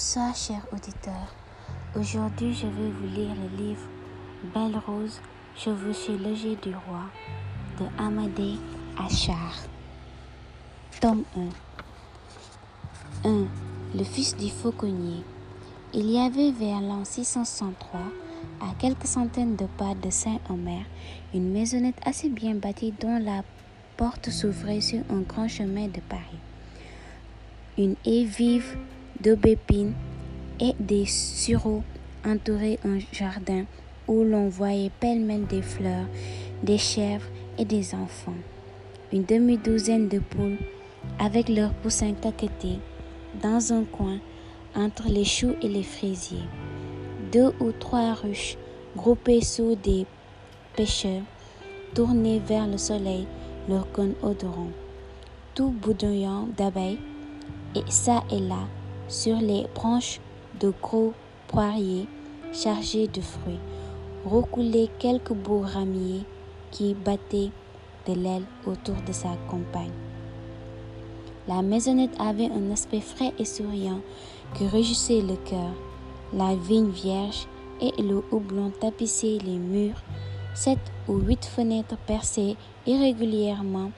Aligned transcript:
Bonsoir, 0.00 0.34
chers 0.34 0.66
auditeurs. 0.72 1.34
Aujourd'hui, 1.94 2.54
je 2.54 2.66
vais 2.66 2.90
vous 2.90 3.06
lire 3.14 3.34
le 3.34 3.62
livre 3.62 3.82
Belle 4.54 4.80
Rose, 4.86 5.20
chevauchée 5.54 6.16
logée 6.16 6.56
du 6.56 6.70
roi 6.70 7.02
de 7.78 7.84
Amadé 8.02 8.54
Achard. 8.98 9.58
Tome 11.02 11.24
1 13.24 13.28
1. 13.28 13.46
Le 13.94 14.04
fils 14.04 14.34
du 14.38 14.48
fauconnier. 14.48 15.22
Il 15.92 16.10
y 16.10 16.18
avait 16.18 16.52
vers 16.52 16.80
l'an 16.80 17.04
663, 17.04 18.00
à 18.62 18.74
quelques 18.78 19.06
centaines 19.06 19.56
de 19.56 19.66
pas 19.66 19.94
de 20.02 20.08
Saint-Omer, 20.08 20.86
une 21.34 21.52
maisonnette 21.52 22.00
assez 22.06 22.30
bien 22.30 22.54
bâtie 22.54 22.94
dont 22.98 23.18
la 23.18 23.42
porte 23.98 24.30
s'ouvrait 24.30 24.80
sur 24.80 25.00
un 25.10 25.20
grand 25.20 25.48
chemin 25.48 25.88
de 25.88 26.00
Paris. 26.08 26.40
Une 27.76 27.96
haie 28.06 28.24
vive 28.24 28.78
d'aubépines 29.20 29.94
et 30.60 30.74
des 30.78 31.06
sureaux 31.06 31.82
entouraient 32.26 32.78
un 32.84 32.98
jardin 33.12 33.64
où 34.08 34.24
l'on 34.24 34.48
voyait 34.48 34.90
pêle-mêle 35.00 35.46
des 35.46 35.62
fleurs, 35.62 36.06
des 36.62 36.78
chèvres 36.78 37.26
et 37.58 37.64
des 37.64 37.94
enfants. 37.94 38.34
Une 39.12 39.24
demi-douzaine 39.24 40.08
de 40.08 40.18
poules 40.18 40.58
avec 41.18 41.48
leurs 41.48 41.74
poussins 41.74 42.14
caquetés 42.14 42.78
dans 43.42 43.72
un 43.72 43.84
coin 43.84 44.18
entre 44.74 45.08
les 45.08 45.24
choux 45.24 45.54
et 45.62 45.68
les 45.68 45.82
fraisiers. 45.82 46.48
Deux 47.32 47.52
ou 47.60 47.72
trois 47.72 48.14
ruches 48.14 48.56
groupées 48.96 49.42
sous 49.42 49.76
des 49.76 50.06
pêcheurs 50.76 51.22
tournaient 51.94 52.40
vers 52.40 52.66
le 52.66 52.78
soleil 52.78 53.26
leurs 53.68 53.90
cônes 53.92 54.14
odorants, 54.22 54.70
tout 55.54 55.70
bouillonnant 55.70 56.48
d'abeilles 56.56 56.98
et 57.74 57.88
ça 57.88 58.24
et 58.30 58.40
là 58.40 58.66
sur 59.10 59.36
les 59.40 59.66
branches 59.74 60.20
de 60.60 60.72
gros 60.80 61.12
poiriers 61.48 62.06
chargés 62.52 63.08
de 63.08 63.20
fruits, 63.20 63.58
recoulaient 64.24 64.90
quelques 64.98 65.32
beaux 65.32 65.60
ramiers 65.60 66.24
qui 66.70 66.94
battaient 66.94 67.50
de 68.06 68.14
l'aile 68.14 68.44
autour 68.66 68.94
de 69.06 69.12
sa 69.12 69.30
compagne. 69.48 69.92
La 71.48 71.62
maisonnette 71.62 72.14
avait 72.20 72.50
un 72.50 72.70
aspect 72.70 73.00
frais 73.00 73.32
et 73.38 73.44
souriant 73.44 74.00
qui 74.54 74.66
réjouissait 74.66 75.22
le 75.22 75.36
cœur. 75.36 75.72
La 76.32 76.54
vigne 76.54 76.90
vierge 76.90 77.46
et 77.80 78.00
le 78.00 78.22
houblon 78.30 78.70
tapissaient 78.80 79.38
les 79.44 79.58
murs. 79.58 80.02
Sept 80.54 80.78
ou 81.08 81.14
huit 81.14 81.44
fenêtres 81.44 81.96
percées 82.06 82.56
irrégulièrement 82.86 83.90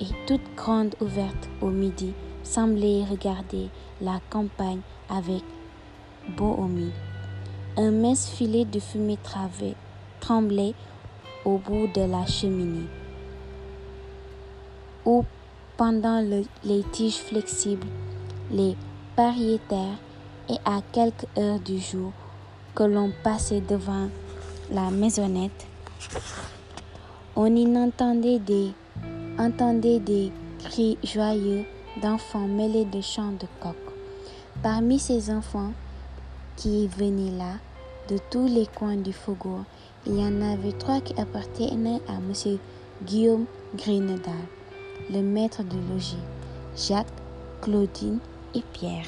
et 0.00 0.06
toutes 0.26 0.54
grandes 0.54 0.94
ouvertes 1.00 1.48
au 1.60 1.68
midi 1.68 2.12
semblaient 2.48 3.04
regarder 3.04 3.68
la 4.00 4.20
campagne 4.30 4.80
avec 5.10 5.42
bonhomie. 6.36 6.92
Un 7.76 7.90
mince 7.90 8.30
filet 8.30 8.64
de 8.64 8.80
fumée 8.80 9.18
tremblait 10.20 10.74
au 11.44 11.58
bout 11.58 11.86
de 11.94 12.02
la 12.10 12.26
cheminée, 12.26 12.88
où, 15.04 15.24
pendant 15.76 16.20
les 16.64 16.82
tiges 16.90 17.18
flexibles, 17.18 17.86
les 18.50 18.76
pariétaires 19.14 19.98
et 20.48 20.56
à 20.64 20.80
quelques 20.92 21.26
heures 21.36 21.60
du 21.60 21.78
jour 21.78 22.12
que 22.74 22.82
l'on 22.82 23.12
passait 23.22 23.60
devant 23.60 24.08
la 24.72 24.90
maisonnette, 24.90 25.66
on 27.36 27.54
y 27.54 27.66
entendait 27.76 28.38
des, 28.38 28.72
entendait 29.38 30.00
des 30.00 30.32
cris 30.58 30.98
joyeux 31.04 31.64
d'enfants 32.02 32.46
mêlés 32.46 32.84
de 32.84 33.00
chants 33.00 33.32
de 33.32 33.46
coq. 33.60 33.76
Parmi 34.62 34.98
ces 34.98 35.30
enfants 35.30 35.72
qui 36.56 36.88
venaient 36.88 37.36
là, 37.36 37.54
de 38.08 38.18
tous 38.30 38.46
les 38.46 38.66
coins 38.66 38.96
du 38.96 39.12
faubourg, 39.12 39.64
il 40.06 40.18
y 40.18 40.22
en 40.22 40.40
avait 40.40 40.72
trois 40.72 41.00
qui 41.00 41.18
appartenaient 41.20 42.00
à 42.08 42.14
M. 42.14 42.58
Guillaume 43.04 43.44
Grinedal, 43.76 44.32
le 45.10 45.22
maître 45.22 45.62
de 45.62 45.76
logis, 45.92 46.16
Jacques, 46.76 47.06
Claudine 47.60 48.18
et 48.54 48.62
Pierre. 48.72 49.06